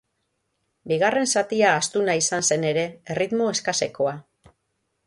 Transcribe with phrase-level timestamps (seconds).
[0.91, 4.17] Bigarren zatia astuna izan zen ere, erritmo eskasekoa.